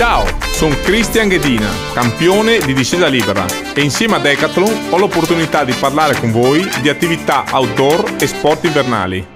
[0.00, 5.74] Ciao, sono Cristian Ghedina, campione di discesa libera e insieme a Decathlon ho l'opportunità di
[5.78, 9.26] parlare con voi di attività outdoor e sport invernali.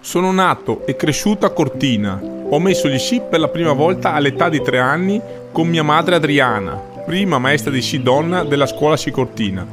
[0.00, 2.18] Sono nato e cresciuto a Cortina.
[2.22, 5.20] Ho messo gli sci per la prima volta all'età di tre anni
[5.52, 6.72] con mia madre Adriana,
[7.04, 9.66] prima maestra di sci donna della scuola sci Cortina.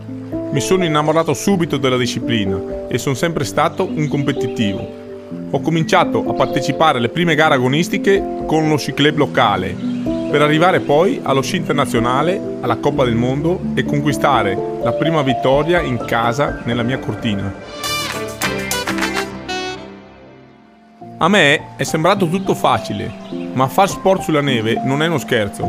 [0.52, 5.04] Mi sono innamorato subito della disciplina e sono sempre stato un competitivo
[5.50, 9.76] ho cominciato a partecipare alle prime gare agonistiche con lo sci club locale,
[10.30, 15.82] per arrivare poi allo sci internazionale, alla Coppa del Mondo e conquistare la prima vittoria
[15.82, 17.54] in casa nella mia cortina.
[21.18, 23.10] A me è sembrato tutto facile,
[23.54, 25.64] ma far sport sulla neve non è uno scherzo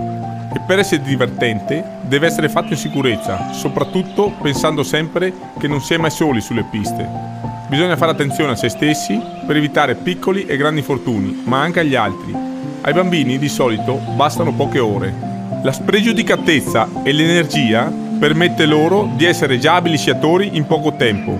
[0.52, 5.94] e per essere divertente deve essere fatto in sicurezza, soprattutto pensando sempre che non si
[5.94, 7.45] è mai soli sulle piste.
[7.68, 11.96] Bisogna fare attenzione a se stessi per evitare piccoli e grandi infortuni, ma anche agli
[11.96, 12.32] altri.
[12.82, 15.12] Ai bambini di solito bastano poche ore.
[15.64, 21.36] La spregiudicatezza e l'energia permette loro di essere già abili sciatori in poco tempo.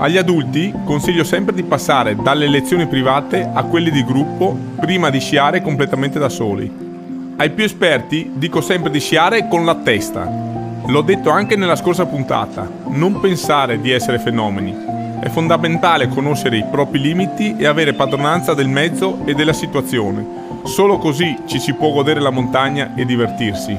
[0.00, 5.20] Agli adulti consiglio sempre di passare dalle lezioni private a quelle di gruppo prima di
[5.20, 6.70] sciare completamente da soli.
[7.36, 10.26] Ai più esperti dico sempre di sciare con la testa.
[10.86, 14.74] L'ho detto anche nella scorsa puntata, non pensare di essere fenomeni,
[15.20, 20.24] è fondamentale conoscere i propri limiti e avere padronanza del mezzo e della situazione.
[20.64, 23.76] Solo così ci si può godere la montagna e divertirsi.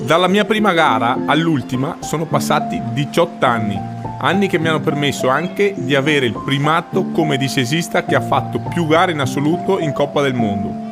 [0.00, 3.80] Dalla mia prima gara all'ultima sono passati 18 anni,
[4.20, 8.58] anni che mi hanno permesso anche di avere il primato come discesista che ha fatto
[8.58, 10.90] più gare in assoluto in Coppa del Mondo.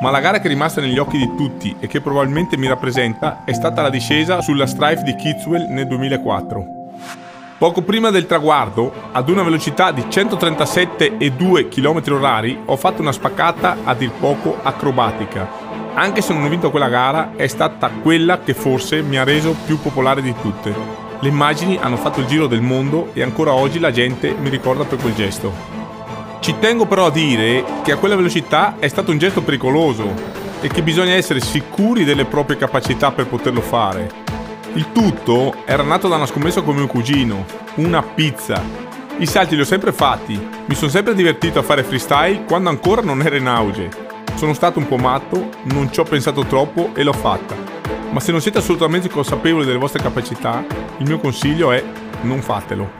[0.00, 3.42] Ma la gara che è rimasta negli occhi di tutti e che probabilmente mi rappresenta
[3.44, 6.83] è stata la discesa sulla Strife di Kitzbühel nel 2004.
[7.56, 13.94] Poco prima del traguardo, ad una velocità di 137,2 km/h, ho fatto una spaccata a
[13.94, 15.48] dir poco acrobatica.
[15.94, 19.54] Anche se non ho vinto quella gara, è stata quella che forse mi ha reso
[19.64, 20.74] più popolare di tutte.
[21.20, 24.82] Le immagini hanno fatto il giro del mondo e ancora oggi la gente mi ricorda
[24.82, 25.52] per quel gesto.
[26.40, 30.12] Ci tengo però a dire che a quella velocità è stato un gesto pericoloso
[30.60, 34.23] e che bisogna essere sicuri delle proprie capacità per poterlo fare.
[34.76, 37.44] Il tutto era nato da una scommessa con mio cugino,
[37.76, 38.60] una pizza.
[39.18, 40.34] I salti li ho sempre fatti,
[40.66, 43.88] mi sono sempre divertito a fare freestyle quando ancora non era in auge.
[44.34, 47.54] Sono stato un po' matto, non ci ho pensato troppo e l'ho fatta.
[48.10, 50.64] Ma se non siete assolutamente consapevoli delle vostre capacità,
[50.96, 51.80] il mio consiglio è
[52.22, 52.90] non fatelo.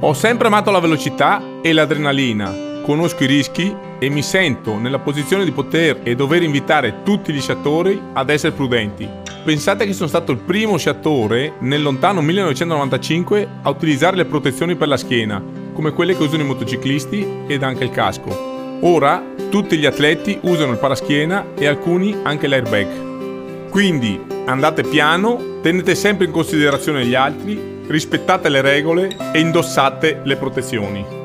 [0.00, 5.44] Ho sempre amato la velocità e l'adrenalina conosco i rischi e mi sento nella posizione
[5.44, 9.06] di poter e dover invitare tutti gli sciatori ad essere prudenti.
[9.44, 14.88] Pensate che sono stato il primo sciatore nel lontano 1995 a utilizzare le protezioni per
[14.88, 15.42] la schiena,
[15.74, 18.78] come quelle che usano i motociclisti ed anche il casco.
[18.80, 23.68] Ora tutti gli atleti usano il paraschiena e alcuni anche l'airbag.
[23.68, 30.36] Quindi andate piano, tenete sempre in considerazione gli altri, rispettate le regole e indossate le
[30.36, 31.17] protezioni.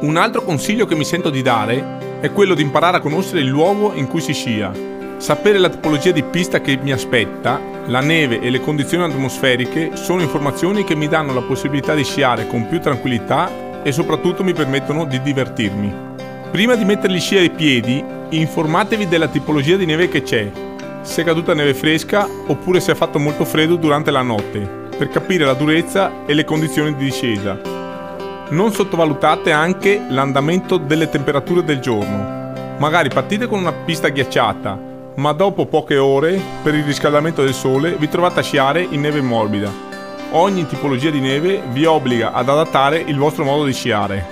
[0.00, 3.48] Un altro consiglio che mi sento di dare è quello di imparare a conoscere il
[3.48, 4.70] luogo in cui si scia.
[5.16, 10.22] Sapere la tipologia di pista che mi aspetta, la neve e le condizioni atmosferiche sono
[10.22, 15.04] informazioni che mi danno la possibilità di sciare con più tranquillità e soprattutto mi permettono
[15.04, 15.92] di divertirmi.
[16.52, 20.48] Prima di mettere gli sci ai piedi, informatevi della tipologia di neve che c'è,
[21.02, 24.60] se è caduta neve fresca oppure se è fatto molto freddo durante la notte,
[24.96, 27.77] per capire la durezza e le condizioni di discesa.
[28.50, 32.76] Non sottovalutate anche l'andamento delle temperature del giorno.
[32.78, 37.96] Magari partite con una pista ghiacciata, ma dopo poche ore, per il riscaldamento del sole,
[37.96, 39.70] vi trovate a sciare in neve morbida.
[40.30, 44.26] Ogni tipologia di neve vi obbliga ad adattare il vostro modo di sciare.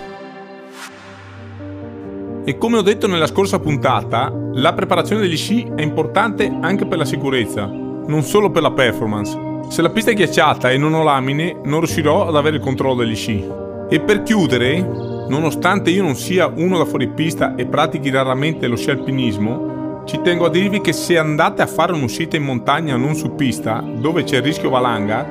[2.46, 6.96] E come ho detto nella scorsa puntata, la preparazione degli sci è importante anche per
[6.96, 9.38] la sicurezza, non solo per la performance.
[9.68, 13.02] Se la pista è ghiacciata e non ho lamine, non riuscirò ad avere il controllo
[13.02, 13.64] degli sci.
[13.88, 14.80] E per chiudere,
[15.28, 20.46] nonostante io non sia uno da fuoripista e pratichi raramente lo sci alpinismo, ci tengo
[20.46, 24.38] a dirvi che se andate a fare un'uscita in montagna non su pista, dove c'è
[24.38, 25.24] il rischio valanga,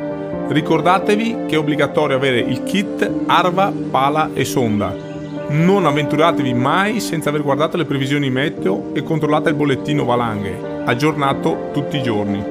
[0.48, 4.96] ricordatevi che è obbligatorio avere il kit arva, pala e sonda.
[5.50, 11.72] Non avventuratevi mai senza aver guardato le previsioni meteo e controllate il bollettino valanghe, aggiornato
[11.74, 12.44] tutti i giorni.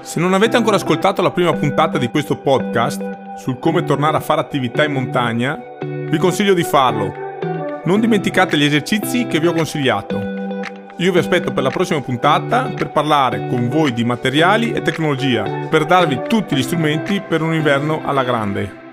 [0.00, 4.20] Se non avete ancora ascoltato la prima puntata di questo podcast, sul come tornare a
[4.20, 7.12] fare attività in montagna, vi consiglio di farlo.
[7.84, 10.34] Non dimenticate gli esercizi che vi ho consigliato.
[10.98, 15.68] Io vi aspetto per la prossima puntata per parlare con voi di materiali e tecnologia,
[15.68, 18.84] per darvi tutti gli strumenti per un inverno alla grande.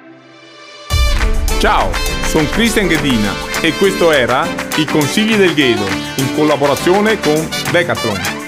[1.60, 2.13] Ciao!
[2.34, 3.31] sono Christian Ghedina
[3.62, 4.44] e questo era
[4.78, 5.86] I consigli del Ghedo
[6.16, 8.43] in collaborazione con Decathlon.